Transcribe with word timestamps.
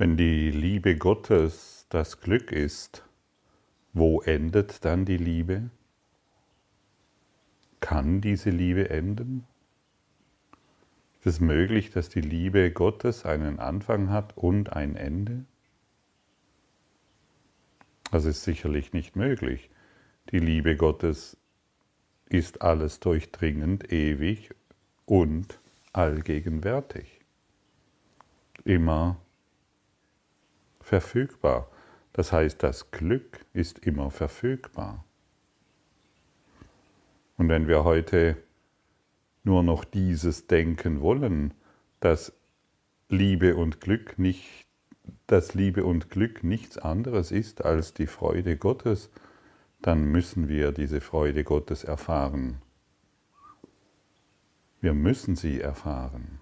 Wenn 0.00 0.16
die 0.16 0.52
Liebe 0.52 0.96
Gottes 0.96 1.86
das 1.88 2.20
Glück 2.20 2.52
ist, 2.52 3.04
wo 3.92 4.20
endet 4.20 4.84
dann 4.84 5.04
die 5.04 5.16
Liebe? 5.16 5.70
Kann 7.80 8.20
diese 8.20 8.50
Liebe 8.50 8.90
enden? 8.90 9.44
Ist 11.18 11.26
es 11.26 11.40
möglich, 11.40 11.90
dass 11.90 12.08
die 12.10 12.20
Liebe 12.20 12.70
Gottes 12.70 13.24
einen 13.24 13.58
Anfang 13.58 14.08
hat 14.10 14.36
und 14.36 14.72
ein 14.72 14.94
Ende? 14.94 15.44
Das 18.12 18.24
ist 18.24 18.44
sicherlich 18.44 18.92
nicht 18.92 19.16
möglich. 19.16 19.68
Die 20.30 20.38
Liebe 20.38 20.76
Gottes 20.76 21.36
ist 22.28 22.62
alles 22.62 23.00
durchdringend, 23.00 23.92
ewig 23.92 24.50
und 25.06 25.58
allgegenwärtig. 25.92 27.18
Immer 28.62 29.16
verfügbar. 30.88 31.68
Das 32.12 32.32
heißt, 32.32 32.62
das 32.62 32.90
Glück 32.90 33.44
ist 33.52 33.78
immer 33.80 34.10
verfügbar. 34.10 35.04
Und 37.36 37.48
wenn 37.48 37.68
wir 37.68 37.84
heute 37.84 38.36
nur 39.44 39.62
noch 39.62 39.84
dieses 39.84 40.46
denken 40.46 41.00
wollen, 41.00 41.54
dass 42.00 42.32
Liebe 43.08 43.54
und 43.54 43.80
Glück 43.80 44.18
nicht, 44.18 44.66
dass 45.26 45.54
Liebe 45.54 45.84
und 45.84 46.10
Glück 46.10 46.42
nichts 46.42 46.78
anderes 46.78 47.30
ist 47.30 47.64
als 47.64 47.92
die 47.92 48.06
Freude 48.06 48.56
Gottes, 48.56 49.10
dann 49.80 50.04
müssen 50.04 50.48
wir 50.48 50.72
diese 50.72 51.00
Freude 51.00 51.44
Gottes 51.44 51.84
erfahren. 51.84 52.60
Wir 54.80 54.94
müssen 54.94 55.36
sie 55.36 55.60
erfahren. 55.60 56.40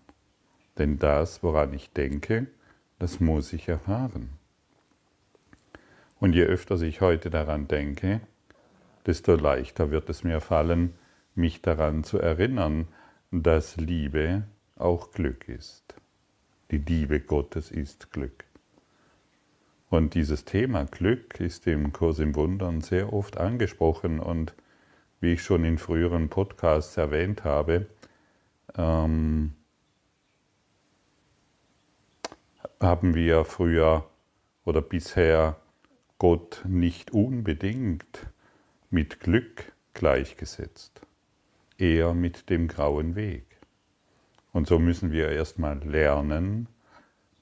Denn 0.78 0.98
das, 0.98 1.42
woran 1.42 1.72
ich 1.72 1.90
denke, 1.92 2.46
das 2.98 3.20
muss 3.20 3.52
ich 3.52 3.68
erfahren. 3.68 4.30
Und 6.18 6.34
je 6.34 6.44
öfter 6.44 6.80
ich 6.80 7.00
heute 7.00 7.30
daran 7.30 7.68
denke, 7.68 8.20
desto 9.04 9.34
leichter 9.34 9.90
wird 9.90 10.08
es 10.08 10.24
mir 10.24 10.40
fallen, 10.40 10.94
mich 11.34 11.62
daran 11.62 12.04
zu 12.04 12.18
erinnern, 12.18 12.88
dass 13.30 13.76
Liebe 13.76 14.44
auch 14.76 15.12
Glück 15.12 15.48
ist. 15.48 15.94
Die 16.70 16.78
Liebe 16.78 17.20
Gottes 17.20 17.70
ist 17.70 18.10
Glück. 18.12 18.44
Und 19.88 20.14
dieses 20.14 20.44
Thema 20.44 20.84
Glück 20.84 21.38
ist 21.38 21.66
im 21.66 21.92
Kurs 21.92 22.18
im 22.18 22.34
Wundern 22.34 22.80
sehr 22.80 23.12
oft 23.12 23.36
angesprochen 23.36 24.18
und 24.18 24.54
wie 25.20 25.34
ich 25.34 25.42
schon 25.42 25.64
in 25.64 25.78
früheren 25.78 26.28
Podcasts 26.28 26.96
erwähnt 26.96 27.44
habe, 27.44 27.86
ähm, 28.76 29.52
haben 32.80 33.14
wir 33.14 33.44
früher 33.44 34.08
oder 34.64 34.82
bisher 34.82 35.56
Gott 36.18 36.62
nicht 36.66 37.10
unbedingt 37.12 38.26
mit 38.90 39.20
Glück 39.20 39.72
gleichgesetzt, 39.94 41.00
eher 41.78 42.14
mit 42.14 42.50
dem 42.50 42.68
grauen 42.68 43.14
Weg. 43.14 43.44
Und 44.52 44.66
so 44.66 44.78
müssen 44.78 45.12
wir 45.12 45.30
erstmal 45.30 45.78
lernen, 45.78 46.68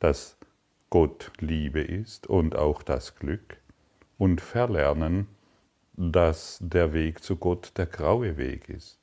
dass 0.00 0.36
Gott 0.90 1.32
Liebe 1.38 1.80
ist 1.80 2.26
und 2.26 2.56
auch 2.56 2.82
das 2.82 3.16
Glück 3.16 3.58
und 4.18 4.40
verlernen, 4.40 5.28
dass 5.96 6.58
der 6.60 6.92
Weg 6.92 7.22
zu 7.22 7.36
Gott 7.36 7.72
der 7.76 7.86
graue 7.86 8.36
Weg 8.36 8.68
ist. 8.68 8.98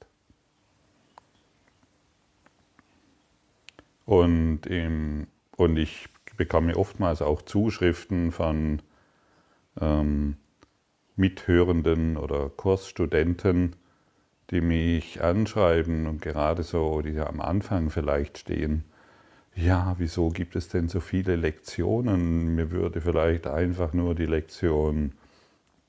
Und, 4.05 4.65
im, 4.65 5.27
und 5.55 5.77
ich 5.77 6.09
bekomme 6.41 6.75
oftmals 6.75 7.21
auch 7.21 7.43
Zuschriften 7.43 8.31
von 8.31 8.81
ähm, 9.79 10.37
Mithörenden 11.15 12.17
oder 12.17 12.49
Kursstudenten, 12.49 13.75
die 14.49 14.61
mich 14.61 15.21
anschreiben 15.21 16.07
und 16.07 16.19
gerade 16.19 16.63
so, 16.63 17.03
die 17.03 17.19
am 17.19 17.41
Anfang 17.41 17.91
vielleicht 17.91 18.39
stehen, 18.39 18.85
ja, 19.53 19.93
wieso 19.99 20.29
gibt 20.29 20.55
es 20.55 20.67
denn 20.67 20.89
so 20.89 20.99
viele 20.99 21.35
Lektionen? 21.35 22.55
Mir 22.55 22.71
würde 22.71 23.01
vielleicht 23.01 23.45
einfach 23.45 23.93
nur 23.93 24.15
die 24.15 24.25
Lektion 24.25 25.11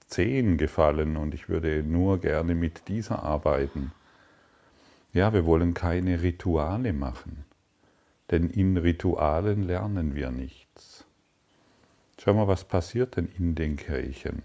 10 0.09 0.59
gefallen 0.59 1.17
und 1.17 1.33
ich 1.33 1.49
würde 1.49 1.83
nur 1.83 2.19
gerne 2.19 2.55
mit 2.55 2.89
dieser 2.89 3.23
arbeiten. 3.23 3.93
Ja, 5.15 5.33
wir 5.33 5.47
wollen 5.47 5.73
keine 5.73 6.21
Rituale 6.21 6.93
machen, 6.93 7.47
denn 8.33 8.49
in 8.49 8.79
Ritualen 8.79 9.63
lernen 9.63 10.15
wir 10.15 10.31
nichts. 10.31 11.07
Schau 12.19 12.35
mal, 12.35 12.49
was 12.49 12.65
passiert 12.65 13.17
denn 13.17 13.29
in 13.29 13.55
den 13.55 13.77
Kirchen? 13.77 14.43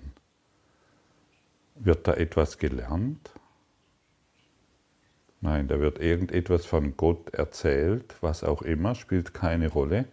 Wird 1.76 2.08
da 2.08 2.14
etwas 2.14 2.58
gelernt? 2.58 3.32
Nein, 5.40 5.68
da 5.68 5.80
wird 5.80 6.00
irgendetwas 6.00 6.66
von 6.66 6.98
Gott 6.98 7.30
erzählt, 7.34 8.16
was 8.22 8.44
auch 8.44 8.62
immer, 8.62 8.94
spielt 8.94 9.34
keine 9.34 9.70
Rolle. 9.70 10.06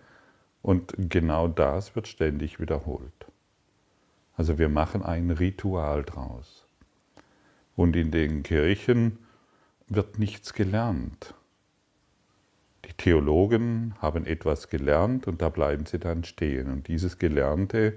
Und 0.62 0.94
genau 0.96 1.48
das 1.48 1.96
wird 1.96 2.06
ständig 2.06 2.60
wiederholt. 2.60 3.26
Also 4.36 4.58
wir 4.58 4.68
machen 4.68 5.02
ein 5.02 5.30
Ritual 5.30 6.04
draus. 6.04 6.66
Und 7.76 7.96
in 7.96 8.10
den 8.10 8.42
Kirchen 8.42 9.18
wird 9.88 10.18
nichts 10.18 10.52
gelernt. 10.52 11.34
Theologen 12.96 13.94
haben 14.00 14.26
etwas 14.26 14.68
gelernt 14.68 15.26
und 15.26 15.42
da 15.42 15.48
bleiben 15.48 15.86
sie 15.86 15.98
dann 15.98 16.24
stehen. 16.24 16.70
Und 16.70 16.88
dieses 16.88 17.18
Gelernte 17.18 17.94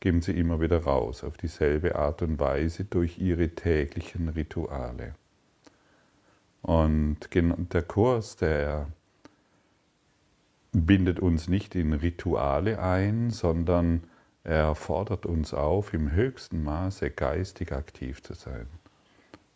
geben 0.00 0.22
sie 0.22 0.32
immer 0.32 0.60
wieder 0.60 0.82
raus, 0.84 1.24
auf 1.24 1.36
dieselbe 1.36 1.96
Art 1.96 2.22
und 2.22 2.38
Weise 2.38 2.84
durch 2.84 3.18
ihre 3.18 3.50
täglichen 3.50 4.28
Rituale. 4.28 5.14
Und 6.62 7.28
der 7.34 7.82
Kurs, 7.82 8.36
der 8.36 8.88
bindet 10.72 11.20
uns 11.20 11.48
nicht 11.48 11.74
in 11.74 11.92
Rituale 11.92 12.80
ein, 12.80 13.30
sondern 13.30 14.04
er 14.44 14.74
fordert 14.74 15.26
uns 15.26 15.52
auf, 15.52 15.92
im 15.92 16.12
höchsten 16.12 16.62
Maße 16.62 17.10
geistig 17.10 17.72
aktiv 17.72 18.22
zu 18.22 18.34
sein 18.34 18.66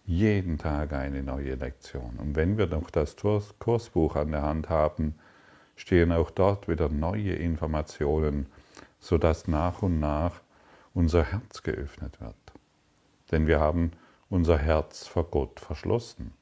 jeden 0.04 0.58
Tag 0.58 0.92
eine 0.92 1.22
neue 1.22 1.54
Lektion. 1.54 2.16
Und 2.18 2.36
wenn 2.36 2.58
wir 2.58 2.66
noch 2.66 2.90
das 2.90 3.16
Kursbuch 3.58 4.16
an 4.16 4.32
der 4.32 4.42
Hand 4.42 4.68
haben, 4.68 5.14
stehen 5.76 6.12
auch 6.12 6.30
dort 6.30 6.68
wieder 6.68 6.88
neue 6.88 7.34
Informationen, 7.34 8.46
sodass 9.00 9.48
nach 9.48 9.82
und 9.82 10.00
nach 10.00 10.40
unser 10.92 11.24
Herz 11.24 11.62
geöffnet 11.62 12.20
wird. 12.20 12.36
Denn 13.30 13.46
wir 13.46 13.60
haben 13.60 13.92
unser 14.28 14.58
Herz 14.58 15.06
vor 15.06 15.24
Gott 15.24 15.60
verschlossen. 15.60 16.32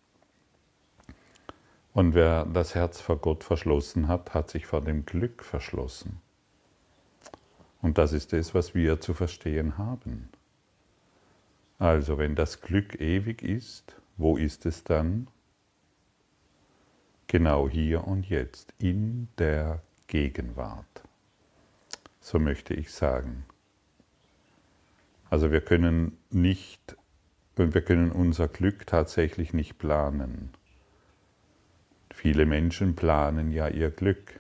Und 1.95 2.15
wer 2.15 2.47
das 2.47 2.75
Herz 2.75 3.01
vor 3.01 3.19
Gott 3.19 3.45
verschlossen 3.45 4.09
hat, 4.09 4.35
hat 4.35 4.51
sich 4.51 4.67
vor 4.67 4.81
dem 4.81 5.05
Glück 5.05 5.43
verschlossen. 5.43 6.21
Und 7.83 7.99
das 7.99 8.13
ist 8.13 8.33
es, 8.33 8.55
was 8.55 8.75
wir 8.75 9.01
zu 9.01 9.13
verstehen 9.13 9.77
haben. 9.77 10.31
Also 11.83 12.17
wenn 12.17 12.37
das 12.37 12.61
Glück 12.61 13.01
ewig 13.01 13.43
ist, 13.43 13.97
wo 14.17 14.37
ist 14.37 14.67
es 14.67 14.85
dann? 14.85 15.27
Genau 17.27 17.69
hier 17.69 18.07
und 18.07 18.29
jetzt, 18.29 18.73
in 18.79 19.27
der 19.37 19.83
Gegenwart. 20.07 21.03
So 22.21 22.39
möchte 22.39 22.73
ich 22.73 22.93
sagen. 22.93 23.47
Also 25.29 25.51
wir 25.51 25.61
können 25.61 26.17
nicht, 26.31 26.97
wir 27.57 27.83
können 27.83 28.13
unser 28.13 28.47
Glück 28.47 28.87
tatsächlich 28.87 29.53
nicht 29.53 29.79
planen. 29.79 30.51
Viele 32.15 32.47
Menschen 32.47 32.95
planen 32.95 33.51
ja 33.51 33.67
ihr 33.67 33.91
Glück. 33.91 34.39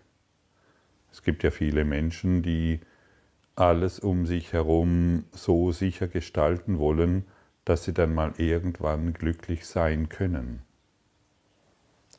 Es 1.10 1.24
gibt 1.24 1.42
ja 1.42 1.50
viele 1.50 1.84
Menschen, 1.84 2.44
die 2.44 2.78
alles 3.56 3.98
um 3.98 4.26
sich 4.26 4.52
herum 4.52 5.24
so 5.32 5.72
sicher 5.72 6.06
gestalten 6.06 6.78
wollen, 6.78 7.24
dass 7.64 7.84
sie 7.84 7.92
dann 7.92 8.14
mal 8.14 8.34
irgendwann 8.36 9.12
glücklich 9.12 9.66
sein 9.66 10.08
können. 10.08 10.62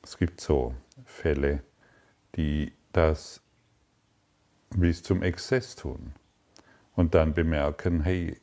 Es 0.02 0.18
gibt 0.18 0.42
so 0.42 0.74
Fälle, 1.06 1.64
die 2.36 2.74
das 2.92 3.42
bis 4.70 5.04
zum 5.04 5.22
Exzess 5.22 5.76
tun 5.76 6.14
und 6.96 7.16
dann 7.16 7.34
bemerken, 7.34 8.02
hey, 8.02 8.38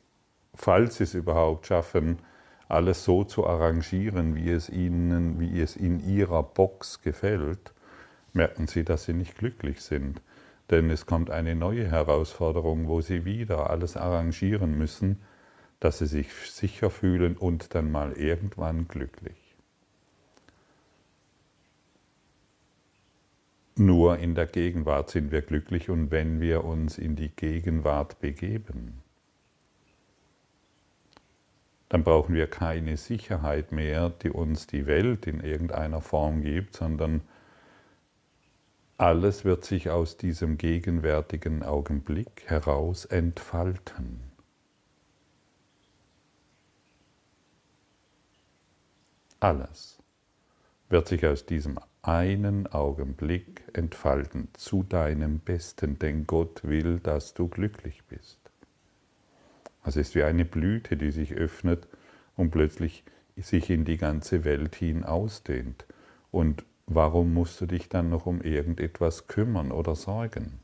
falls 0.53 0.97
sie 0.97 1.03
es 1.03 1.13
überhaupt 1.13 1.67
schaffen, 1.67 2.19
alles 2.67 3.03
so 3.03 3.23
zu 3.23 3.45
arrangieren, 3.45 4.35
wie 4.35 4.49
es 4.49 4.69
ihnen, 4.69 5.39
wie 5.39 5.59
es 5.59 5.75
in 5.75 5.99
ihrer 5.99 6.41
Box 6.41 7.01
gefällt, 7.01 7.73
merken 8.33 8.67
sie, 8.67 8.83
dass 8.83 9.03
sie 9.03 9.13
nicht 9.13 9.37
glücklich 9.37 9.81
sind. 9.81 10.21
Denn 10.69 10.89
es 10.89 11.05
kommt 11.05 11.29
eine 11.29 11.53
neue 11.53 11.91
Herausforderung, 11.91 12.87
wo 12.87 13.01
sie 13.01 13.25
wieder 13.25 13.69
alles 13.69 13.97
arrangieren 13.97 14.77
müssen, 14.77 15.21
dass 15.81 15.97
sie 15.97 16.07
sich 16.07 16.33
sicher 16.33 16.89
fühlen 16.89 17.35
und 17.35 17.75
dann 17.75 17.91
mal 17.91 18.13
irgendwann 18.13 18.87
glücklich. 18.87 19.51
nur 23.81 24.17
in 24.17 24.35
der 24.35 24.45
Gegenwart 24.45 25.09
sind 25.09 25.31
wir 25.31 25.41
glücklich 25.41 25.89
und 25.89 26.11
wenn 26.11 26.39
wir 26.39 26.63
uns 26.63 26.97
in 26.97 27.15
die 27.15 27.29
Gegenwart 27.29 28.19
begeben, 28.19 29.01
dann 31.89 32.03
brauchen 32.03 32.35
wir 32.35 32.47
keine 32.47 32.95
Sicherheit 32.95 33.73
mehr, 33.73 34.09
die 34.09 34.29
uns 34.29 34.67
die 34.67 34.85
Welt 34.85 35.27
in 35.27 35.41
irgendeiner 35.41 35.99
Form 35.99 36.41
gibt, 36.41 36.77
sondern 36.77 37.21
alles 38.97 39.43
wird 39.43 39.65
sich 39.65 39.89
aus 39.89 40.15
diesem 40.15 40.57
gegenwärtigen 40.57 41.63
Augenblick 41.63 42.43
heraus 42.45 43.05
entfalten. 43.05 44.30
Alles 49.41 49.97
wird 50.89 51.07
sich 51.07 51.25
aus 51.25 51.47
diesem 51.47 51.79
einen 52.03 52.67
Augenblick 52.67 53.63
entfalten 53.73 54.49
zu 54.53 54.83
deinem 54.83 55.39
Besten, 55.39 55.97
denn 55.97 56.27
Gott 56.27 56.63
will, 56.63 56.99
dass 56.99 57.33
du 57.33 57.47
glücklich 57.47 58.03
bist. 58.03 58.37
Es 59.83 59.95
ist 59.95 60.13
wie 60.13 60.21
eine 60.21 60.45
Blüte, 60.45 60.95
die 60.95 61.09
sich 61.09 61.33
öffnet 61.33 61.87
und 62.35 62.51
plötzlich 62.51 63.03
sich 63.35 63.71
in 63.71 63.83
die 63.83 63.97
ganze 63.97 64.43
Welt 64.43 64.75
hin 64.75 65.03
ausdehnt. 65.03 65.87
Und 66.29 66.63
warum 66.85 67.33
musst 67.33 67.59
du 67.61 67.65
dich 67.65 67.89
dann 67.89 68.11
noch 68.11 68.27
um 68.27 68.41
irgendetwas 68.41 69.25
kümmern 69.25 69.71
oder 69.71 69.95
sorgen? 69.95 70.59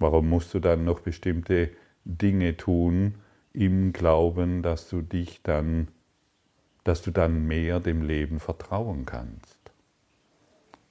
Warum 0.00 0.28
musst 0.28 0.52
du 0.54 0.58
dann 0.58 0.84
noch 0.84 0.98
bestimmte 0.98 1.70
Dinge 2.04 2.56
tun 2.56 3.14
im 3.56 3.94
Glauben, 3.94 4.62
dass 4.62 4.88
du 4.88 5.00
dich 5.00 5.42
dann, 5.42 5.88
dass 6.84 7.00
du 7.00 7.10
dann 7.10 7.46
mehr 7.46 7.80
dem 7.80 8.02
Leben 8.02 8.38
vertrauen 8.38 9.06
kannst? 9.06 9.58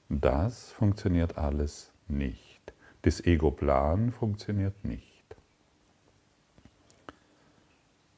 Das 0.09 0.71
funktioniert 0.71 1.37
alles 1.37 1.93
nicht. 2.07 2.73
Das 3.03 3.23
Ego-Plan 3.23 4.11
funktioniert 4.11 4.83
nicht. 4.83 5.35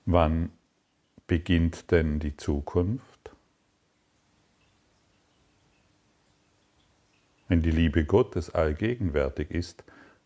Wann 0.05 0.51
beginnt 1.27 1.91
denn 1.91 2.19
die 2.19 2.37
Zukunft? 2.37 3.31
Wenn 7.49 7.61
die 7.61 7.71
Liebe 7.71 8.05
Gottes 8.05 8.55
allgegenwärtig 8.55 9.51
ist, 9.51 9.83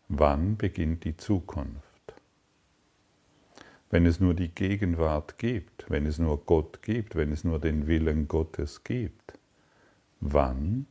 wann 0.08 0.56
beginnt 0.56 1.04
die 1.04 1.16
Zukunft? 1.16 1.91
Wenn 3.92 4.06
es 4.06 4.20
nur 4.20 4.32
die 4.32 4.48
Gegenwart 4.48 5.36
gibt, 5.36 5.90
wenn 5.90 6.06
es 6.06 6.18
nur 6.18 6.46
Gott 6.46 6.80
gibt, 6.80 7.14
wenn 7.14 7.30
es 7.30 7.44
nur 7.44 7.58
den 7.58 7.86
Willen 7.86 8.26
Gottes 8.26 8.84
gibt, 8.84 9.38
wann 10.18 10.86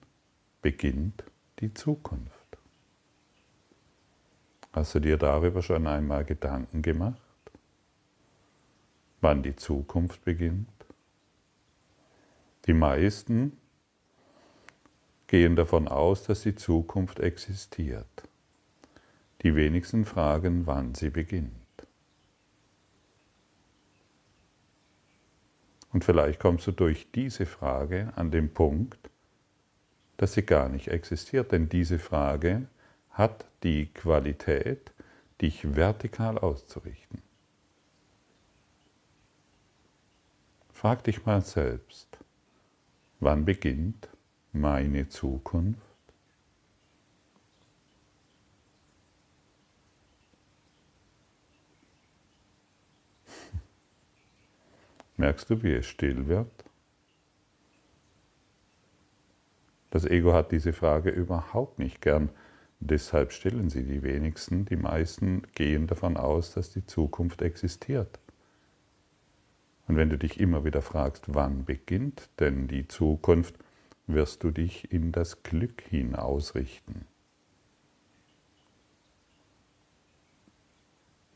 beginnt 0.61 1.23
die 1.61 1.73
Zukunft? 1.73 2.59
Hast 4.71 4.93
du 4.93 4.99
dir 4.99 5.17
darüber 5.17 5.63
schon 5.63 5.87
einmal 5.87 6.23
Gedanken 6.25 6.83
gemacht? 6.83 7.17
Wann 9.19 9.41
die 9.41 9.55
Zukunft 9.55 10.23
beginnt? 10.23 10.67
Die 12.67 12.75
meisten 12.75 13.57
gehen 15.25 15.55
davon 15.55 15.87
aus, 15.87 16.25
dass 16.25 16.41
die 16.41 16.53
Zukunft 16.53 17.19
existiert. 17.19 18.29
Die 19.41 19.55
wenigsten 19.55 20.05
fragen, 20.05 20.67
wann 20.67 20.93
sie 20.93 21.09
beginnt. 21.09 21.60
Und 25.93 26.05
vielleicht 26.05 26.39
kommst 26.39 26.67
du 26.67 26.71
durch 26.71 27.11
diese 27.11 27.45
Frage 27.45 28.13
an 28.15 28.31
den 28.31 28.53
Punkt, 28.53 29.09
dass 30.17 30.33
sie 30.33 30.43
gar 30.43 30.69
nicht 30.69 30.87
existiert, 30.87 31.51
denn 31.51 31.67
diese 31.67 31.99
Frage 31.99 32.67
hat 33.09 33.45
die 33.63 33.87
Qualität, 33.87 34.91
dich 35.41 35.75
vertikal 35.75 36.37
auszurichten. 36.37 37.21
Frag 40.71 41.03
dich 41.03 41.25
mal 41.25 41.41
selbst, 41.41 42.17
wann 43.19 43.45
beginnt 43.45 44.07
meine 44.53 45.09
Zukunft? 45.09 45.90
Merkst 55.21 55.51
du, 55.51 55.61
wie 55.61 55.73
es 55.73 55.85
still 55.85 56.27
wird? 56.27 56.51
Das 59.91 60.03
Ego 60.03 60.33
hat 60.33 60.51
diese 60.51 60.73
Frage 60.73 61.11
überhaupt 61.11 61.77
nicht 61.77 62.01
gern 62.01 62.31
Deshalb 62.83 63.31
stellen 63.31 63.69
sie 63.69 63.83
die 63.83 64.01
wenigsten, 64.01 64.65
die 64.65 64.75
meisten 64.75 65.43
gehen 65.53 65.85
davon 65.85 66.17
aus, 66.17 66.55
dass 66.55 66.71
die 66.71 66.83
Zukunft 66.83 67.43
existiert. 67.43 68.19
Und 69.87 69.97
wenn 69.97 70.09
du 70.09 70.17
dich 70.17 70.39
immer 70.39 70.65
wieder 70.65 70.81
fragst, 70.81 71.25
wann 71.35 71.63
beginnt 71.65 72.31
denn 72.39 72.67
die 72.67 72.87
Zukunft, 72.87 73.53
wirst 74.07 74.43
du 74.43 74.49
dich 74.49 74.91
in 74.91 75.11
das 75.11 75.43
Glück 75.43 75.83
hin 75.83 76.15
ausrichten. 76.15 77.05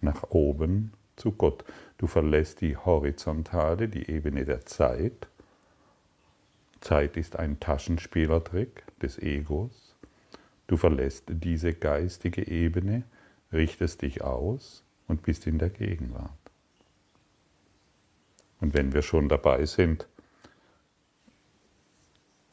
Nach 0.01 0.23
oben 0.31 0.93
zu 1.15 1.31
Gott. 1.31 1.63
Du 1.97 2.07
verlässt 2.07 2.61
die 2.61 2.77
horizontale, 2.77 3.87
die 3.87 4.09
Ebene 4.09 4.45
der 4.45 4.65
Zeit. 4.65 5.27
Zeit 6.81 7.17
ist 7.17 7.37
ein 7.37 7.59
Taschenspielertrick 7.59 8.83
des 9.01 9.17
Egos. 9.17 9.95
Du 10.67 10.77
verlässt 10.77 11.25
diese 11.27 11.73
geistige 11.73 12.47
Ebene, 12.47 13.03
richtest 13.51 14.01
dich 14.01 14.23
aus 14.23 14.83
und 15.07 15.23
bist 15.23 15.47
in 15.47 15.59
der 15.59 15.69
Gegenwart. 15.69 16.31
Und 18.59 18.73
wenn 18.73 18.93
wir 18.93 19.01
schon 19.01 19.29
dabei 19.29 19.65
sind, 19.65 20.07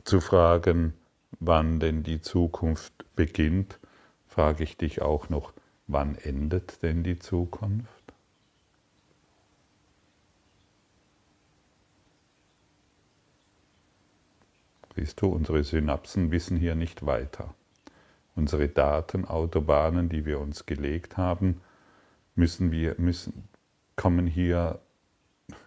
zu 0.04 0.20
fragen, 0.20 0.94
wann 1.40 1.80
denn 1.80 2.02
die 2.02 2.20
Zukunft 2.20 2.92
beginnt, 3.14 3.78
frage 4.26 4.64
ich 4.64 4.76
dich 4.76 5.00
auch 5.00 5.28
noch, 5.28 5.52
wann 5.86 6.16
endet 6.16 6.82
denn 6.82 7.02
die 7.02 7.18
Zukunft? 7.18 8.01
Siehst 14.94 15.20
du, 15.20 15.26
unsere 15.28 15.64
Synapsen 15.64 16.30
wissen 16.30 16.56
hier 16.56 16.74
nicht 16.74 17.06
weiter 17.06 17.54
unsere 18.34 18.68
Datenautobahnen, 18.68 20.08
die 20.08 20.24
wir 20.24 20.40
uns 20.40 20.66
gelegt 20.66 21.16
haben, 21.16 21.60
müssen 22.34 22.72
wir, 22.72 22.94
müssen, 22.98 23.48
kommen 23.96 24.26
hier, 24.26 24.80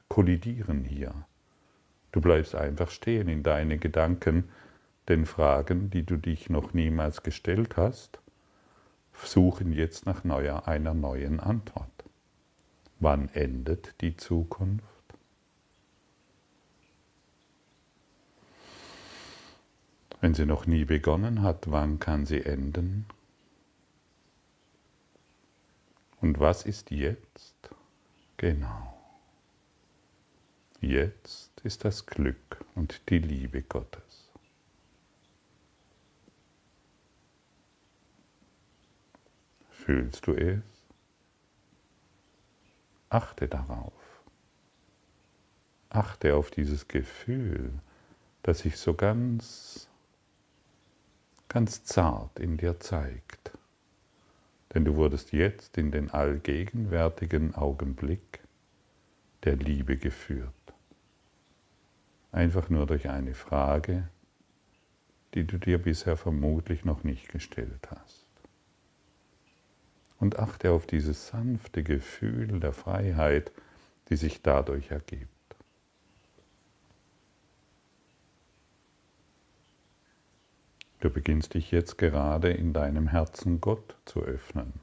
kollidieren 0.08 0.84
hier. 0.84 1.14
Du 2.12 2.22
bleibst 2.22 2.56
einfach 2.56 2.90
stehen 2.90 3.28
in 3.28 3.44
deine 3.44 3.78
Gedanken, 3.78 4.50
den 5.10 5.26
Fragen, 5.26 5.90
die 5.92 6.04
du 6.04 6.18
dich 6.18 6.50
noch 6.50 6.74
niemals 6.74 7.22
gestellt 7.22 7.78
hast, 7.78 8.20
suchen 9.14 9.72
jetzt 9.72 10.06
nach 10.06 10.24
neuer, 10.24 10.68
einer 10.68 10.94
neuen 10.94 11.40
Antwort. 11.40 11.92
Wann 13.00 13.30
endet 13.30 14.02
die 14.02 14.18
Zukunft? 14.18 14.95
Wenn 20.26 20.34
sie 20.34 20.48
noch 20.48 20.66
nie 20.66 20.86
begonnen 20.86 21.44
hat, 21.44 21.70
wann 21.70 22.00
kann 22.00 22.26
sie 22.26 22.42
enden? 22.42 23.06
Und 26.20 26.40
was 26.40 26.66
ist 26.66 26.90
jetzt? 26.90 27.70
Genau. 28.38 29.00
Jetzt 30.82 31.62
ist 31.62 31.86
das 31.86 32.08
Glück 32.08 32.66
und 32.74 33.08
die 33.10 33.20
Liebe 33.20 33.62
Gottes. 33.62 34.32
Fühlst 39.70 40.26
du 40.26 40.34
es? 40.34 40.64
Achte 43.10 43.48
darauf. 43.48 43.94
Achte 45.90 46.36
auf 46.36 46.50
dieses 46.50 46.88
Gefühl, 46.88 47.74
das 48.42 48.62
sich 48.62 48.80
so 48.80 48.96
ganz 48.96 49.88
ganz 51.56 51.86
zart 51.86 52.38
in 52.38 52.58
dir 52.58 52.82
zeigt. 52.82 53.58
Denn 54.74 54.84
du 54.84 54.98
wurdest 54.98 55.32
jetzt 55.32 55.78
in 55.78 55.90
den 55.90 56.12
allgegenwärtigen 56.12 57.56
Augenblick 57.56 58.42
der 59.46 59.56
Liebe 59.56 59.96
geführt. 59.96 60.52
Einfach 62.34 62.68
nur 62.68 62.86
durch 62.86 63.08
eine 63.08 63.34
Frage, 63.34 64.10
die 65.34 65.46
du 65.46 65.58
dir 65.58 65.78
bisher 65.78 66.18
vermutlich 66.18 66.84
noch 66.84 67.06
nicht 67.06 67.30
gestellt 67.30 67.88
hast. 67.90 68.28
Und 70.20 70.38
achte 70.38 70.72
auf 70.72 70.86
dieses 70.86 71.28
sanfte 71.28 71.84
Gefühl 71.84 72.60
der 72.60 72.74
Freiheit, 72.74 73.54
die 74.10 74.18
sich 74.18 74.42
dadurch 74.42 74.92
ergibt. 74.92 75.35
Du 81.06 81.12
beginnst 81.12 81.54
dich 81.54 81.70
jetzt 81.70 82.00
gerade 82.00 82.50
in 82.50 82.74
deinem 82.74 83.08
Herzen 83.08 83.62
Gott 83.62 83.96
zu 84.06 84.24
öffnen. 84.24 84.74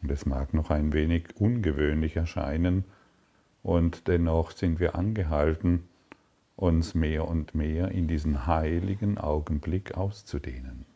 Und 0.00 0.12
es 0.12 0.26
mag 0.26 0.54
noch 0.54 0.70
ein 0.70 0.92
wenig 0.92 1.34
ungewöhnlich 1.40 2.14
erscheinen, 2.14 2.84
und 3.64 4.06
dennoch 4.06 4.52
sind 4.52 4.78
wir 4.78 4.94
angehalten, 4.94 5.88
uns 6.54 6.94
mehr 6.94 7.26
und 7.26 7.52
mehr 7.52 7.88
in 7.88 8.06
diesen 8.06 8.46
heiligen 8.46 9.18
Augenblick 9.18 9.96
auszudehnen. 9.96 10.86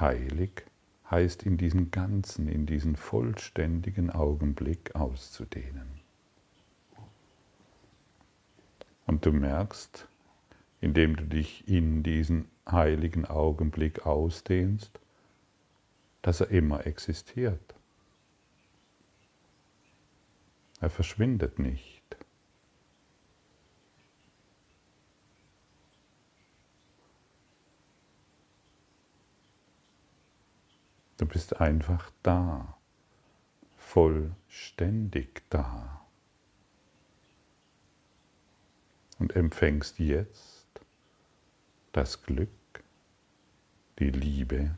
Heilig 0.00 0.64
heißt 1.10 1.42
in 1.42 1.58
diesen 1.58 1.90
ganzen, 1.90 2.48
in 2.48 2.64
diesen 2.64 2.96
vollständigen 2.96 4.08
Augenblick 4.08 4.94
auszudehnen. 4.94 5.99
Und 9.10 9.26
du 9.26 9.32
merkst, 9.32 10.06
indem 10.80 11.16
du 11.16 11.24
dich 11.24 11.66
in 11.66 12.04
diesen 12.04 12.48
heiligen 12.64 13.24
Augenblick 13.24 14.06
ausdehnst, 14.06 15.00
dass 16.22 16.40
er 16.40 16.50
immer 16.50 16.86
existiert. 16.86 17.74
Er 20.80 20.90
verschwindet 20.90 21.58
nicht. 21.58 22.04
Du 31.16 31.26
bist 31.26 31.60
einfach 31.60 32.12
da, 32.22 32.78
vollständig 33.76 35.42
da. 35.50 35.99
Und 39.20 39.36
empfängst 39.36 40.00
jetzt 40.00 40.66
das 41.92 42.22
Glück, 42.22 42.48
die 44.00 44.10
Liebe 44.10 44.76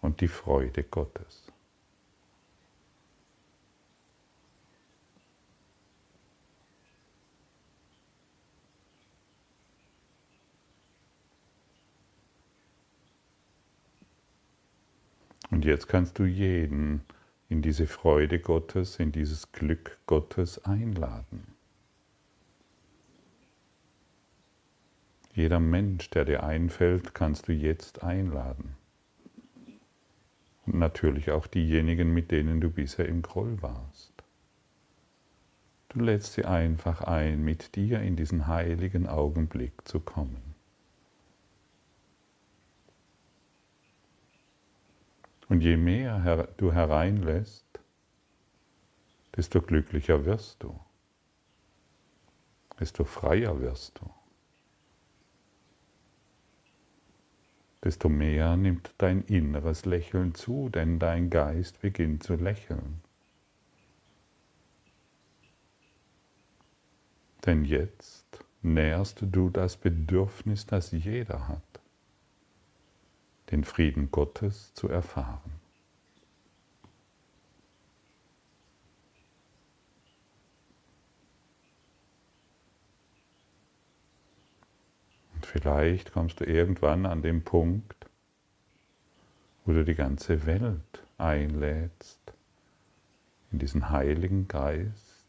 und 0.00 0.20
die 0.20 0.28
Freude 0.28 0.82
Gottes. 0.82 1.52
Und 15.50 15.64
jetzt 15.64 15.88
kannst 15.88 16.18
du 16.18 16.24
jeden 16.24 17.02
in 17.48 17.62
diese 17.62 17.86
Freude 17.86 18.40
Gottes, 18.40 18.98
in 18.98 19.12
dieses 19.12 19.52
Glück 19.52 19.98
Gottes 20.06 20.64
einladen. 20.64 21.55
Jeder 25.36 25.60
Mensch, 25.60 26.08
der 26.08 26.24
dir 26.24 26.44
einfällt, 26.44 27.12
kannst 27.12 27.46
du 27.46 27.52
jetzt 27.52 28.02
einladen. 28.02 28.74
Und 30.64 30.78
natürlich 30.78 31.30
auch 31.30 31.46
diejenigen, 31.46 32.14
mit 32.14 32.30
denen 32.30 32.62
du 32.62 32.70
bisher 32.70 33.06
im 33.06 33.20
Groll 33.20 33.60
warst. 33.60 34.14
Du 35.90 36.00
lädst 36.00 36.32
sie 36.32 36.46
einfach 36.46 37.02
ein, 37.02 37.44
mit 37.44 37.76
dir 37.76 38.00
in 38.00 38.16
diesen 38.16 38.46
heiligen 38.46 39.06
Augenblick 39.06 39.86
zu 39.86 40.00
kommen. 40.00 40.54
Und 45.50 45.60
je 45.60 45.76
mehr 45.76 46.48
du 46.56 46.72
hereinlässt, 46.72 47.66
desto 49.36 49.60
glücklicher 49.60 50.24
wirst 50.24 50.62
du, 50.62 50.80
desto 52.80 53.04
freier 53.04 53.60
wirst 53.60 53.98
du. 53.98 54.10
Desto 57.86 58.08
mehr 58.08 58.56
nimmt 58.56 58.92
dein 58.98 59.22
inneres 59.22 59.84
Lächeln 59.84 60.34
zu, 60.34 60.68
denn 60.70 60.98
dein 60.98 61.30
Geist 61.30 61.80
beginnt 61.82 62.24
zu 62.24 62.34
lächeln. 62.34 63.00
Denn 67.46 67.64
jetzt 67.64 68.44
nährst 68.60 69.22
du 69.22 69.50
das 69.50 69.76
Bedürfnis, 69.76 70.66
das 70.66 70.90
jeder 70.90 71.46
hat 71.46 71.62
den 73.52 73.62
Frieden 73.62 74.10
Gottes 74.10 74.74
zu 74.74 74.88
erfahren. 74.88 75.52
Vielleicht 85.56 86.12
kommst 86.12 86.40
du 86.40 86.44
irgendwann 86.44 87.06
an 87.06 87.22
den 87.22 87.42
Punkt, 87.42 88.06
wo 89.64 89.72
du 89.72 89.84
die 89.84 89.94
ganze 89.94 90.44
Welt 90.44 91.02
einlädst, 91.16 92.20
in 93.50 93.58
diesen 93.58 93.88
heiligen 93.88 94.48
Geist 94.48 95.24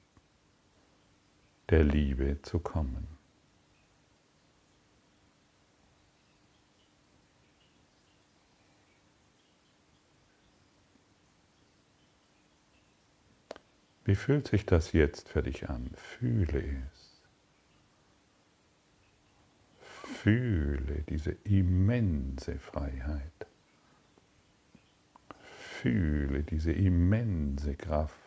der 1.70 1.84
Liebe 1.84 2.42
zu 2.42 2.60
kommen. 2.60 3.08
Wie 14.04 14.16
fühlt 14.16 14.48
sich 14.48 14.66
das 14.66 14.92
jetzt 14.92 15.30
für 15.30 15.44
dich 15.44 15.70
an? 15.70 15.92
Fühle 15.96 16.60
es. 16.60 16.97
Fühle 20.22 21.04
diese 21.04 21.32
immense 21.44 22.58
Freiheit. 22.58 23.48
Fühle 25.44 26.44
diese 26.44 26.72
immense 26.72 27.76
Kraft 27.76 28.18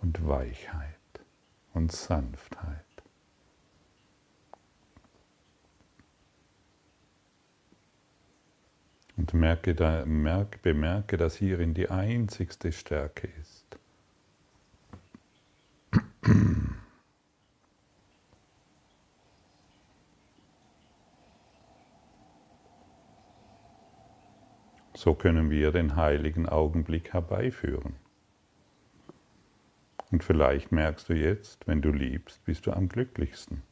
und 0.00 0.26
Weichheit 0.26 0.94
und 1.74 1.90
Sanftheit. 1.90 2.84
Und 9.16 9.34
merke, 9.34 9.74
bemerke, 9.74 11.16
dass 11.16 11.36
hierin 11.36 11.74
die 11.74 11.90
einzigste 11.90 12.70
Stärke 12.70 13.28
ist. 13.40 13.77
So 25.08 25.14
können 25.14 25.48
wir 25.48 25.72
den 25.72 25.96
heiligen 25.96 26.46
Augenblick 26.46 27.14
herbeiführen. 27.14 27.96
Und 30.10 30.22
vielleicht 30.22 30.70
merkst 30.70 31.08
du 31.08 31.14
jetzt, 31.14 31.66
wenn 31.66 31.80
du 31.80 31.90
liebst, 31.90 32.44
bist 32.44 32.66
du 32.66 32.72
am 32.72 32.90
glücklichsten. 32.90 33.62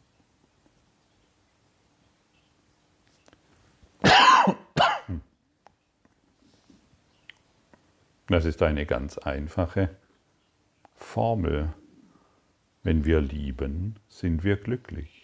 Das 8.28 8.46
ist 8.46 8.62
eine 8.62 8.86
ganz 8.86 9.18
einfache 9.18 9.94
Formel. 10.94 11.74
Wenn 12.82 13.04
wir 13.04 13.20
lieben, 13.20 13.96
sind 14.08 14.42
wir 14.42 14.56
glücklich. 14.56 15.15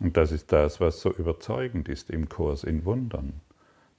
Und 0.00 0.16
das 0.16 0.32
ist 0.32 0.52
das, 0.52 0.80
was 0.80 1.00
so 1.00 1.12
überzeugend 1.12 1.88
ist 1.88 2.10
im 2.10 2.28
Kurs 2.28 2.64
in 2.64 2.84
Wundern. 2.84 3.40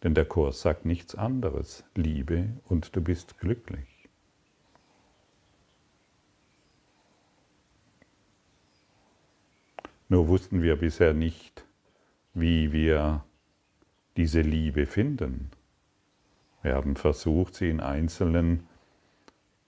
Denn 0.04 0.14
der 0.14 0.26
Kurs 0.26 0.62
sagt 0.62 0.86
nichts 0.86 1.16
anderes. 1.16 1.84
Liebe 1.96 2.48
und 2.66 2.96
du 2.96 3.02
bist 3.02 3.38
glücklich. 3.40 4.10
Nur 10.08 10.28
wussten 10.28 10.64
wir 10.64 10.78
bisher 10.78 11.14
nicht, 11.14 11.66
wie 12.34 12.72
wir 12.72 13.24
diese 14.18 14.42
Liebe 14.42 14.86
finden. 14.86 15.52
Wir 16.64 16.76
haben 16.76 16.96
versucht, 16.96 17.56
sie 17.56 17.70
in 17.70 17.80
einzelnen 17.80 18.68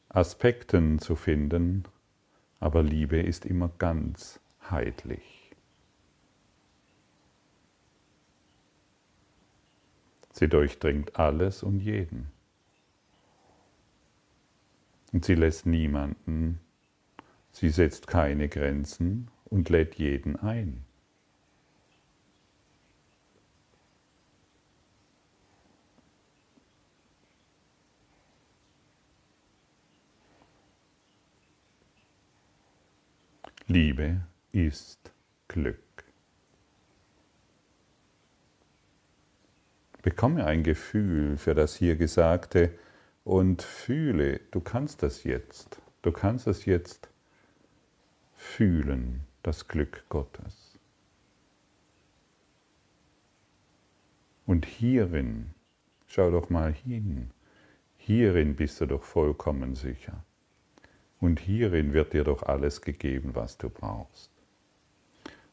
Aspekten 0.10 1.00
zu 1.00 1.16
finden, 1.16 1.86
aber 2.60 2.84
Liebe 2.84 3.18
ist 3.18 3.46
immer 3.46 3.70
ganz 3.78 4.40
heidlich. 4.70 5.40
Sie 10.32 10.48
durchdringt 10.48 11.20
alles 11.20 11.64
und 11.64 11.80
jeden. 11.80 12.32
Und 15.12 15.26
sie 15.26 15.36
lässt 15.36 15.66
niemanden, 15.66 16.60
sie 17.52 17.70
setzt 17.70 18.08
keine 18.08 18.48
Grenzen 18.48 19.30
und 19.46 19.70
lädt 19.70 19.96
jeden 19.96 20.38
ein. 20.38 20.86
Liebe 33.68 34.22
ist 34.52 35.14
Glück. 35.48 35.80
Bekomme 40.01 40.46
ein 40.46 40.63
Gefühl 40.63 41.38
für 41.38 41.53
das 41.53 41.75
hier 41.75 41.96
Gesagte 41.96 42.72
und 43.24 43.62
fühle, 43.62 44.39
du 44.51 44.60
kannst 44.60 45.03
das 45.03 45.24
jetzt, 45.24 45.79
du 46.01 46.12
kannst 46.12 46.48
es 46.48 46.65
jetzt 46.65 47.10
fühlen, 48.36 49.27
das 49.43 49.67
Glück 49.67 50.03
Gottes. 50.10 50.79
Und 54.48 54.65
hierin, 54.65 55.53
schau 56.08 56.31
doch 56.31 56.50
mal 56.50 56.74
hin, 56.74 57.29
hierin 57.98 58.55
bist 58.55 58.81
du 58.81 58.88
doch 58.88 59.03
vollkommen 59.03 59.75
sicher. 59.75 60.24
Und 61.20 61.39
hierin 61.39 61.93
wird 61.93 62.13
dir 62.13 62.24
doch 62.24 62.41
alles 62.41 62.81
gegeben, 62.81 63.36
was 63.36 63.60
du 63.60 63.70
brauchst. 63.70 64.31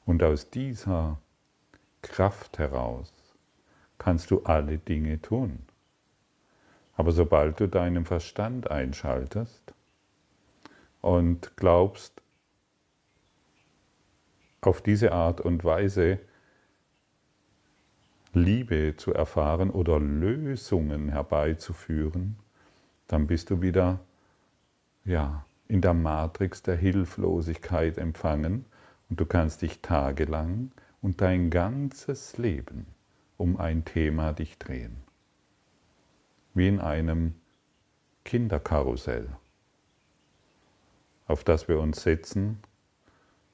Und 0.07 0.23
aus 0.23 0.49
dieser 0.49 1.21
Kraft 2.01 2.59
heraus 2.59 3.13
kannst 4.09 4.31
du 4.31 4.41
alle 4.45 4.79
Dinge 4.79 5.21
tun. 5.21 5.59
Aber 6.97 7.13
sobald 7.13 7.61
du 7.61 7.69
deinen 7.69 8.07
Verstand 8.07 8.71
einschaltest 8.71 9.75
und 11.03 11.55
glaubst, 11.57 12.23
auf 14.63 14.81
diese 14.81 15.13
Art 15.13 15.43
und 15.43 15.63
Weise 15.63 16.21
Liebe 18.33 18.95
zu 18.97 19.13
erfahren 19.13 19.69
oder 19.69 20.01
Lösungen 20.01 21.11
herbeizuführen, 21.11 22.37
dann 23.09 23.27
bist 23.27 23.51
du 23.51 23.61
wieder 23.61 24.01
ja, 25.05 25.45
in 25.67 25.83
der 25.83 25.93
Matrix 25.93 26.63
der 26.63 26.77
Hilflosigkeit 26.77 27.99
empfangen 27.99 28.65
und 29.11 29.21
du 29.21 29.27
kannst 29.27 29.61
dich 29.61 29.83
tagelang 29.83 30.73
und 31.03 31.21
dein 31.21 31.51
ganzes 31.51 32.39
Leben 32.39 32.87
um 33.39 33.57
ein 33.57 33.87
Thema 33.87 34.35
dich 34.35 34.59
drehen. 34.59 34.97
Wie 36.53 36.69
in 36.69 36.81
einem 36.81 37.35
Kinderkarussell, 38.25 39.29
auf 41.27 41.45
das 41.45 41.69
wir 41.69 41.79
uns 41.79 42.03
setzen 42.03 42.59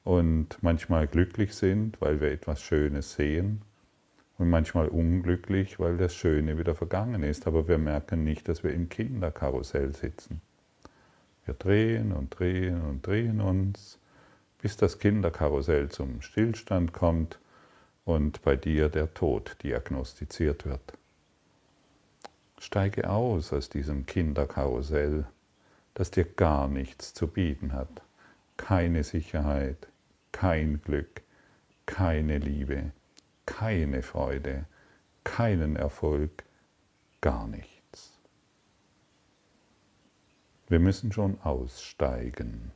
und 0.03 0.61
manchmal 0.63 1.07
glücklich 1.07 1.55
sind, 1.55 2.01
weil 2.01 2.21
wir 2.21 2.33
etwas 2.33 2.63
Schönes 2.63 3.15
sehen 3.15 3.63
und 4.39 4.49
manchmal 4.49 4.89
unglücklich, 4.89 5.79
weil 5.79 5.97
das 5.97 6.15
Schöne 6.15 6.59
wieder 6.59 6.75
vergangen 6.75 7.23
ist, 7.23 7.47
aber 7.47 7.69
wir 7.69 7.79
merken 7.79 8.25
nicht, 8.25 8.49
dass 8.49 8.65
wir 8.65 8.73
im 8.73 8.89
Kinderkarussell 8.89 9.95
sitzen. 9.95 10.41
Wir 11.45 11.55
drehen 11.55 12.13
und 12.13 12.39
drehen 12.39 12.81
und 12.83 13.07
drehen 13.07 13.41
uns, 13.41 13.99
bis 14.63 14.79
das 14.79 14.99
Kinderkarussell 14.99 15.91
zum 15.91 16.23
Stillstand 16.23 16.95
kommt 16.95 17.39
und 18.05 18.43
bei 18.43 18.57
dir 18.57 18.89
der 18.89 19.13
Tod 19.15 19.57
diagnostiziert 19.63 20.67
wird. 20.67 20.95
Steige 22.59 23.11
aus 23.11 23.53
aus 23.53 23.69
diesem 23.69 24.07
Kinderkarussell, 24.07 25.27
das 25.95 26.11
dir 26.11 26.25
gar 26.25 26.69
nichts 26.69 27.15
zu 27.15 27.27
bieten 27.29 27.73
hat. 27.73 28.03
Keine 28.57 29.05
Sicherheit, 29.05 29.89
kein 30.33 30.81
Glück, 30.83 31.23
keine 31.87 32.39
Liebe, 32.39 32.93
keine 33.47 34.03
Freude, 34.03 34.65
keinen 35.25 35.77
Erfolg, 35.77 36.45
gar 37.21 37.47
nichts. 37.47 38.19
Wir 40.69 40.79
müssen 40.79 41.13
schon 41.13 41.41
aussteigen 41.43 42.73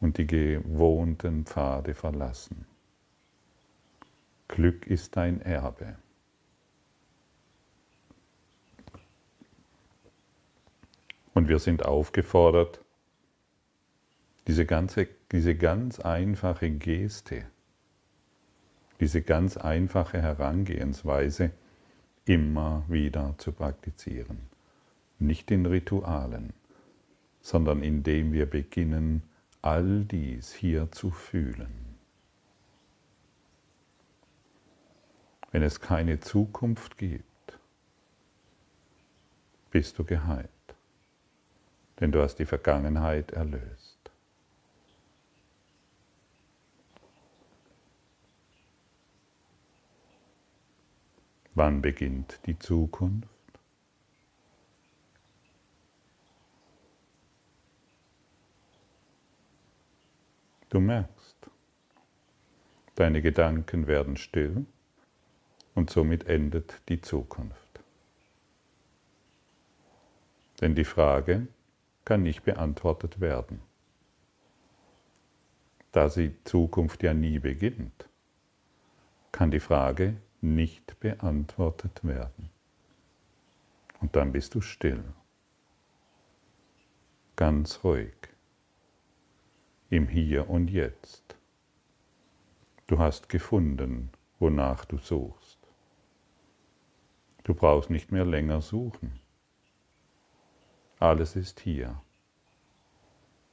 und 0.00 0.18
die 0.18 0.26
gewohnten 0.26 1.44
Pfade 1.44 1.94
verlassen. 1.94 2.66
Glück 4.48 4.86
ist 4.86 5.16
dein 5.16 5.40
Erbe. 5.40 5.96
Und 11.32 11.48
wir 11.48 11.58
sind 11.58 11.84
aufgefordert, 11.84 12.80
diese, 14.46 14.66
ganze, 14.66 15.08
diese 15.32 15.56
ganz 15.56 15.98
einfache 15.98 16.70
Geste, 16.70 17.46
diese 19.00 19.22
ganz 19.22 19.56
einfache 19.56 20.22
Herangehensweise 20.22 21.50
immer 22.24 22.84
wieder 22.88 23.34
zu 23.38 23.52
praktizieren. 23.52 24.38
Nicht 25.18 25.50
in 25.50 25.66
Ritualen, 25.66 26.52
sondern 27.40 27.82
indem 27.82 28.32
wir 28.32 28.46
beginnen, 28.46 29.22
all 29.62 30.04
dies 30.04 30.52
hier 30.52 30.92
zu 30.92 31.10
fühlen. 31.10 31.83
Wenn 35.54 35.62
es 35.62 35.80
keine 35.80 36.18
Zukunft 36.18 36.98
gibt, 36.98 37.60
bist 39.70 39.96
du 39.96 40.04
geheilt, 40.04 40.50
denn 42.00 42.10
du 42.10 42.20
hast 42.20 42.40
die 42.40 42.44
Vergangenheit 42.44 43.30
erlöst. 43.30 44.10
Wann 51.54 51.80
beginnt 51.80 52.40
die 52.46 52.58
Zukunft? 52.58 53.28
Du 60.70 60.80
merkst, 60.80 61.36
deine 62.96 63.22
Gedanken 63.22 63.86
werden 63.86 64.16
still 64.16 64.66
und 65.74 65.90
somit 65.90 66.24
endet 66.28 66.80
die 66.88 67.00
Zukunft. 67.00 67.80
Denn 70.60 70.74
die 70.74 70.84
Frage 70.84 71.48
kann 72.04 72.22
nicht 72.22 72.44
beantwortet 72.44 73.20
werden. 73.20 73.60
Da 75.92 76.08
die 76.08 76.34
Zukunft 76.44 77.02
ja 77.02 77.14
nie 77.14 77.38
beginnt, 77.38 78.08
kann 79.32 79.50
die 79.50 79.60
Frage 79.60 80.16
nicht 80.40 80.98
beantwortet 81.00 82.04
werden. 82.04 82.50
Und 84.00 84.16
dann 84.16 84.32
bist 84.32 84.54
du 84.54 84.60
still, 84.60 85.02
ganz 87.36 87.82
ruhig 87.84 88.14
im 89.88 90.08
Hier 90.08 90.50
und 90.50 90.68
Jetzt. 90.68 91.36
Du 92.86 92.98
hast 92.98 93.28
gefunden, 93.28 94.10
wonach 94.38 94.84
du 94.84 94.98
suchst. 94.98 95.43
Du 97.44 97.54
brauchst 97.54 97.90
nicht 97.90 98.10
mehr 98.10 98.24
länger 98.24 98.60
suchen. 98.62 99.20
Alles 100.98 101.36
ist 101.36 101.60
hier, 101.60 102.00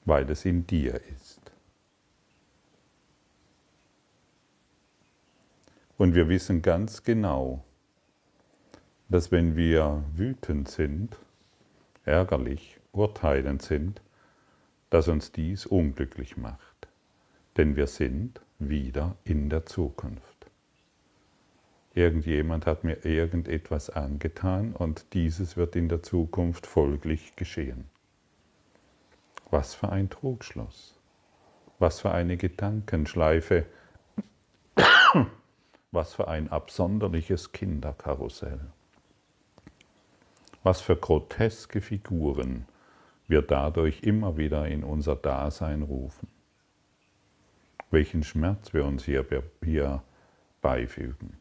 weil 0.05 0.29
es 0.29 0.45
in 0.45 0.65
dir 0.65 0.95
ist. 0.95 1.51
Und 5.97 6.15
wir 6.15 6.29
wissen 6.29 6.61
ganz 6.61 7.03
genau, 7.03 7.63
dass 9.09 9.31
wenn 9.31 9.57
wir 9.57 10.03
wütend 10.15 10.69
sind, 10.69 11.17
ärgerlich, 12.05 12.79
urteilend 12.93 13.61
sind, 13.61 14.01
dass 14.89 15.09
uns 15.09 15.33
dies 15.33 15.65
unglücklich 15.65 16.37
macht, 16.37 16.87
denn 17.57 17.75
wir 17.75 17.87
sind 17.87 18.41
wieder 18.57 19.17
in 19.25 19.49
der 19.49 19.65
Zukunft. 19.65 20.40
Irgendjemand 21.93 22.65
hat 22.65 22.85
mir 22.85 23.03
irgendetwas 23.05 23.89
angetan 23.89 24.73
und 24.73 25.13
dieses 25.13 25.57
wird 25.57 25.75
in 25.75 25.89
der 25.89 26.01
Zukunft 26.01 26.65
folglich 26.65 27.35
geschehen. 27.35 27.89
Was 29.49 29.75
für 29.75 29.89
ein 29.89 30.09
Trugschluss, 30.09 30.97
was 31.79 31.99
für 31.99 32.11
eine 32.11 32.37
Gedankenschleife, 32.37 33.65
was 35.91 36.13
für 36.13 36.29
ein 36.29 36.49
absonderliches 36.49 37.51
Kinderkarussell, 37.51 38.61
was 40.63 40.79
für 40.79 40.95
groteske 40.95 41.81
Figuren 41.81 42.65
wir 43.27 43.41
dadurch 43.41 44.03
immer 44.03 44.37
wieder 44.37 44.65
in 44.67 44.85
unser 44.85 45.17
Dasein 45.17 45.81
rufen. 45.81 46.29
Welchen 47.89 48.23
Schmerz 48.23 48.73
wir 48.73 48.85
uns 48.85 49.03
hier, 49.03 49.25
hier 49.61 50.03
beifügen. 50.61 51.40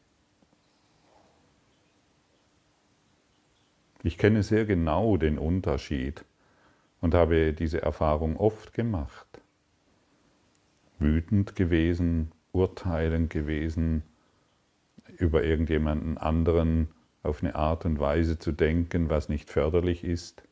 Ich 4.02 4.16
kenne 4.16 4.42
sehr 4.42 4.64
genau 4.64 5.16
den 5.16 5.38
Unterschied 5.38 6.24
und 7.00 7.14
habe 7.14 7.52
diese 7.52 7.82
Erfahrung 7.82 8.36
oft 8.36 8.72
gemacht. 8.72 9.26
Wütend 10.98 11.54
gewesen, 11.54 12.32
urteilend 12.52 13.30
gewesen, 13.30 14.02
über 15.18 15.44
irgendjemanden 15.44 16.18
anderen 16.18 16.88
auf 17.22 17.42
eine 17.42 17.54
Art 17.54 17.84
und 17.84 18.00
Weise 18.00 18.38
zu 18.38 18.52
denken, 18.52 19.10
was 19.10 19.28
nicht 19.28 19.50
förderlich 19.50 20.04
ist 20.04 20.42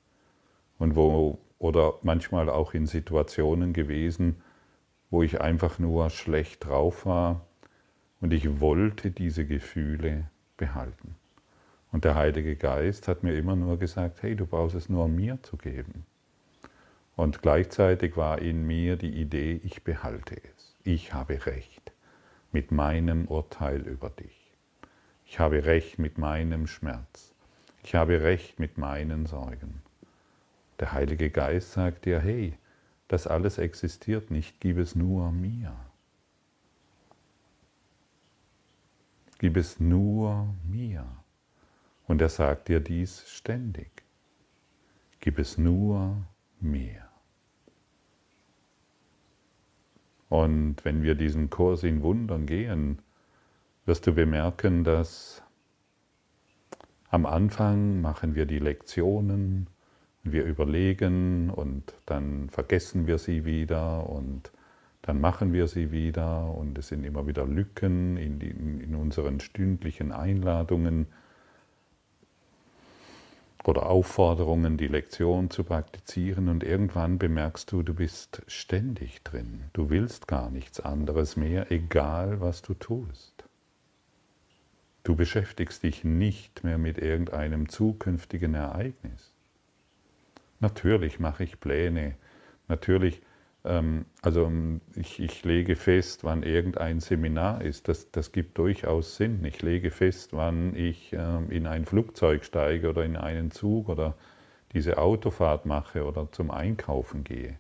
und 0.79 0.97
wo, 0.97 1.39
oder 1.59 1.95
manchmal 2.03 2.51
auch 2.51 2.75
in 2.75 2.87
Situationen 2.87 3.73
gewesen, 3.73 4.43
wo 5.11 5.23
ich 5.23 5.41
einfach 5.41 5.79
nur 5.79 6.11
schlecht 6.11 6.67
drauf 6.67 7.07
war 7.07 7.47
und 8.21 8.33
ich 8.33 8.61
wollte 8.61 9.11
diese 9.11 9.47
Gefühle 9.47 10.29
behalten. 10.57 11.17
Und 11.91 12.05
der 12.05 12.15
Heilige 12.15 12.57
Geist 12.57 13.09
hat 13.09 13.23
mir 13.23 13.35
immer 13.35 13.57
nur 13.57 13.79
gesagt, 13.79 14.23
hey, 14.23 14.37
du 14.37 14.47
brauchst 14.47 14.75
es 14.75 14.89
nur 14.89 15.09
mir 15.09 15.43
zu 15.43 15.57
geben. 15.57 16.05
Und 17.17 17.43
gleichzeitig 17.43 18.17
war 18.17 18.41
in 18.41 18.67
mir 18.67 18.97
die 18.97 19.21
Idee, 19.21 19.61
ich 19.65 19.83
behalte 19.83 20.37
es. 20.37 20.77
Ich 20.85 21.15
habe 21.15 21.47
Recht 21.47 21.93
mit 22.53 22.71
meinem 22.71 23.27
Urteil 23.27 23.81
über 23.81 24.11
dich. 24.11 24.55
Ich 25.25 25.39
habe 25.39 25.65
Recht 25.65 25.99
mit 25.99 26.17
meinem 26.17 26.67
Schmerz. 26.67 27.35
Ich 27.83 27.95
habe 27.95 28.23
Recht 28.23 28.59
mit 28.59 28.79
meinen 28.79 29.27
Sorgen. 29.27 29.83
Der 30.81 30.93
Heilige 30.93 31.31
Geist 31.31 31.73
sagt 31.73 32.05
dir, 32.05 32.21
hey, 32.21 32.57
das 33.09 33.27
alles 33.27 33.59
existiert 33.59 34.31
nicht, 34.31 34.61
gib 34.61 34.79
es 34.79 34.95
nur 34.95 35.33
mir. 35.33 35.75
Gib 39.39 39.57
es 39.57 39.81
nur 39.81 40.55
mir. 40.65 41.05
Und 42.09 42.21
er 42.23 42.31
sagt 42.31 42.69
dir 42.69 42.81
dies 42.81 43.29
ständig. 43.29 44.03
Gib 45.21 45.39
es 45.39 45.59
nur 45.59 46.17
mir. 46.59 47.07
Und 50.29 50.85
wenn 50.85 51.03
wir 51.03 51.15
diesen 51.15 51.51
Kurs 51.51 51.85
in 51.85 52.03
Wundern 52.03 52.47
gehen, 52.47 52.99
wirst 53.87 54.07
du 54.07 54.15
bemerken, 54.15 54.85
dass 54.85 55.43
am 57.11 57.25
Anfang 57.25 58.01
machen 58.01 58.35
wir 58.35 58.47
die 58.47 58.59
Lektionen, 58.59 59.69
wir 60.25 60.45
überlegen 60.45 61.49
und 61.49 61.95
dann 62.05 62.51
vergessen 62.51 63.07
wir 63.07 63.19
sie 63.19 63.45
wieder 63.45 64.09
und 64.09 64.53
dann 65.03 65.21
machen 65.21 65.53
wir 65.55 65.69
sie 65.69 65.91
wieder 65.91 66.53
und 66.55 66.77
es 66.77 66.89
sind 66.89 67.05
immer 67.05 67.27
wieder 67.27 67.47
Lücken 67.47 68.19
in, 68.19 68.41
in 68.41 68.95
unseren 68.95 69.41
stündlichen 69.41 70.13
Einladungen 70.13 71.07
oder 73.65 73.87
Aufforderungen, 73.87 74.77
die 74.77 74.87
Lektion 74.87 75.51
zu 75.51 75.65
praktizieren 75.65 76.49
und 76.49 76.63
irgendwann 76.63 77.19
bemerkst 77.19 77.71
du, 77.73 77.83
du 77.83 77.95
bist 77.95 78.43
ständig 78.47 79.23
drin. 79.25 79.65
Du 79.73 79.91
willst 79.91 80.29
gar 80.29 80.51
nichts 80.51 80.81
anderes 80.81 81.37
mehr, 81.37 81.71
egal 81.71 82.41
was 82.41 82.63
du 82.63 82.75
tust. 82.75 83.45
Du 85.03 85.17
beschäftigst 85.17 85.83
dich 85.83 86.05
nicht 86.05 86.65
mehr 86.65 86.79
mit 86.79 86.99
irgendeinem 86.99 87.69
zukünftigen 87.69 88.55
Ereignis. 88.55 89.33
Natürlich 90.61 91.19
mache 91.19 91.45
ich 91.45 91.61
Pläne, 91.61 92.17
natürlich 92.69 93.23
also 93.65 94.45
ähm, 94.45 94.81
ich, 94.95 95.21
ich, 95.21 95.45
lege 95.45 95.77
fest, 95.77 96.25
wann 96.25 96.43
irgendein 96.43 97.01
Seminar 97.01 97.63
ist. 97.63 97.89
Das, 97.89 98.11
das 98.11 98.33
gibt 98.33 98.57
durchaus 98.57 99.17
Sinn. 99.17 99.45
Ich 99.45 99.61
lege 99.63 99.91
fest, 99.91 100.33
wann 100.33 100.75
ich 100.75 101.13
ähm, 101.13 101.51
in 101.51 101.67
ein 101.67 101.85
Flugzeug 101.85 102.45
steige 102.45 102.89
oder 102.89 103.05
in 103.05 103.17
einen 103.17 103.51
Zug 103.51 103.89
oder 103.89 104.15
diese 104.73 104.99
Autofahrt 104.99 105.67
mache 105.67 106.05
oder 106.05 106.31
zum 106.31 106.51
Einkaufen 106.51 107.25
gehe. 107.25 107.59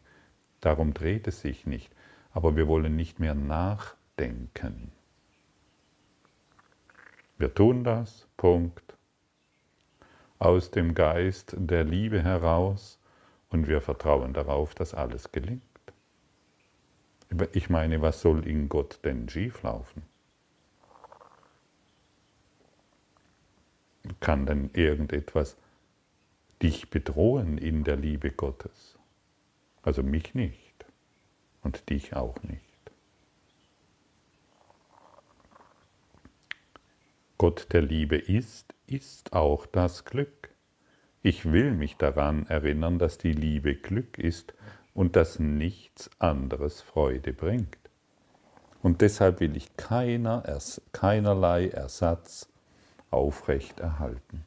Darum 0.60 0.94
dreht 0.94 1.26
es 1.26 1.40
sich 1.40 1.66
nicht. 1.66 1.92
Aber 2.32 2.56
wir 2.56 2.68
wollen 2.68 2.94
nicht 2.94 3.18
mehr 3.18 3.34
nachdenken. 3.34 4.92
Wir 7.38 7.54
tun 7.54 7.84
das, 7.84 8.28
Punkt. 8.36 8.96
Aus 10.38 10.70
dem 10.70 10.94
Geist 10.94 11.54
der 11.58 11.84
Liebe 11.84 12.22
heraus 12.22 12.98
und 13.50 13.66
wir 13.66 13.80
vertrauen 13.80 14.32
darauf, 14.32 14.74
dass 14.74 14.94
alles 14.94 15.32
gelingt. 15.32 15.62
Ich 17.52 17.68
meine, 17.68 18.00
was 18.00 18.20
soll 18.20 18.46
in 18.46 18.68
Gott 18.68 19.00
denn 19.04 19.28
schieflaufen? 19.28 20.02
Kann 24.20 24.46
denn 24.46 24.70
irgendetwas 24.72 25.56
dich 26.62 26.88
bedrohen 26.88 27.58
in 27.58 27.84
der 27.84 27.96
Liebe 27.96 28.30
Gottes? 28.30 28.98
Also 29.82 30.02
mich 30.02 30.34
nicht 30.34 30.86
und 31.62 31.90
dich 31.90 32.16
auch 32.16 32.42
nicht. 32.42 32.64
Gott 37.36 37.68
der 37.72 37.82
Liebe 37.82 38.16
ist, 38.16 38.74
ist 38.86 39.32
auch 39.32 39.66
das 39.66 40.04
Glück. 40.04 40.50
Ich 41.22 41.52
will 41.52 41.72
mich 41.72 41.96
daran 41.96 42.46
erinnern, 42.46 42.98
dass 42.98 43.18
die 43.18 43.32
Liebe 43.32 43.76
Glück 43.76 44.18
ist 44.18 44.54
und 44.98 45.14
dass 45.14 45.38
nichts 45.38 46.10
anderes 46.18 46.80
Freude 46.80 47.32
bringt. 47.32 47.78
Und 48.82 49.00
deshalb 49.00 49.38
will 49.38 49.56
ich 49.56 49.76
keiner, 49.76 50.42
keinerlei 50.90 51.68
Ersatz 51.68 52.48
aufrecht 53.12 53.78
erhalten. 53.78 54.44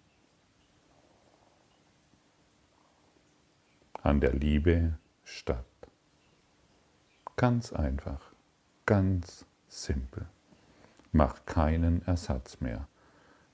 An 4.04 4.20
der 4.20 4.34
Liebe 4.34 4.98
statt. 5.24 5.64
Ganz 7.38 7.72
einfach, 7.72 8.34
ganz 8.86 9.46
simpel. 9.70 10.26
Mach 11.14 11.46
keinen 11.46 12.06
Ersatz 12.06 12.60
mehr. 12.60 12.90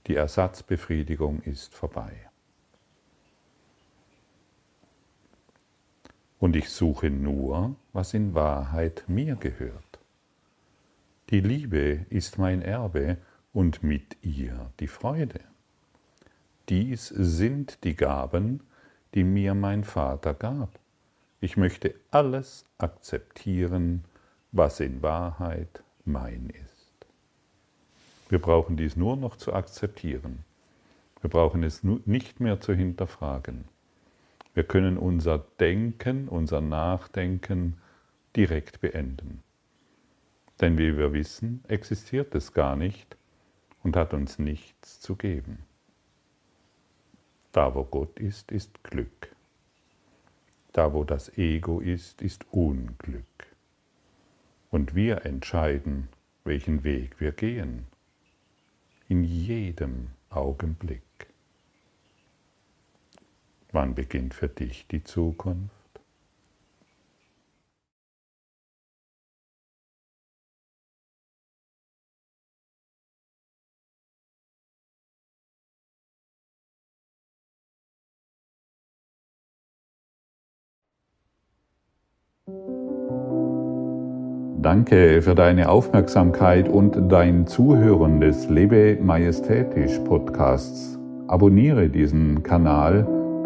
Die 0.08 0.16
Ersatzbefriedigung 0.16 1.42
ist 1.42 1.76
vorbei. 1.76 2.28
Und 6.40 6.56
ich 6.56 6.70
suche 6.70 7.10
nur, 7.10 7.76
was 7.94 8.14
in 8.14 8.34
Wahrheit 8.34 9.04
mir 9.08 9.36
gehört. 9.36 10.00
Die 11.30 11.42
Liebe 11.42 12.06
ist 12.10 12.38
mein 12.38 12.62
Erbe 12.62 13.18
und 13.54 13.84
mit 13.84 14.18
ihr 14.22 14.72
die 14.80 14.88
Freude. 14.88 15.40
Dies 16.70 17.08
sind 17.08 17.84
die 17.84 17.96
Gaben, 17.96 18.62
die 19.14 19.24
mir 19.24 19.54
mein 19.54 19.84
Vater 19.84 20.34
gab. 20.34 20.80
Ich 21.40 21.58
möchte 21.58 21.96
alles 22.12 22.66
akzeptieren, 22.78 24.04
was 24.52 24.80
in 24.80 25.02
Wahrheit 25.02 25.84
mein 26.06 26.50
ist. 26.50 27.08
Wir 28.30 28.40
brauchen 28.40 28.78
dies 28.78 28.96
nur 28.96 29.16
noch 29.16 29.38
zu 29.38 29.54
akzeptieren. 29.54 30.44
Wir 31.22 31.30
brauchen 31.30 31.64
es 31.64 31.84
nicht 31.84 32.40
mehr 32.40 32.60
zu 32.60 32.74
hinterfragen. 32.74 33.66
Wir 34.58 34.64
können 34.64 34.98
unser 34.98 35.38
Denken, 35.60 36.28
unser 36.28 36.62
Nachdenken 36.62 37.78
direkt 38.36 38.82
beenden. 38.82 39.44
Denn 40.60 40.80
wie 40.80 40.98
wir 40.98 41.14
wissen, 41.14 41.64
existiert 41.68 42.34
es 42.34 42.54
gar 42.54 42.76
nicht 42.76 43.18
und 43.84 43.96
hat 43.96 44.16
uns 44.16 44.40
nichts 44.40 45.00
zu 45.00 45.16
geben. 45.16 45.60
Da 47.52 47.76
wo 47.76 47.84
Gott 47.84 48.20
ist, 48.20 48.52
ist 48.52 48.84
Glück. 48.84 49.30
Da 50.74 50.92
wo 50.92 51.04
das 51.04 51.38
Ego 51.38 51.80
ist, 51.80 52.24
ist 52.24 52.52
Unglück. 52.52 53.46
Und 54.72 54.96
wir 54.96 55.24
entscheiden, 55.24 56.10
welchen 56.46 56.84
Weg 56.84 57.20
wir 57.20 57.32
gehen. 57.32 57.86
In 59.08 59.24
jedem 59.24 60.08
Augenblick. 60.32 61.04
Wann 63.72 63.96
beginnt 63.96 64.34
für 64.34 64.48
dich 64.48 64.88
die 64.88 65.04
Zukunft? 65.04 65.74
Danke 84.62 85.22
für 85.22 85.36
deine 85.36 85.70
Aufmerksamkeit 85.70 86.70
und 86.70 87.12
dein 87.12 87.46
Zuhören 87.48 88.22
des 88.22 88.50
Lebe 88.50 88.98
Majestätisch 89.02 90.00
Podcasts. 90.00 90.98
Abonniere 91.28 91.90
diesen 91.90 92.44
Kanal 92.44 93.17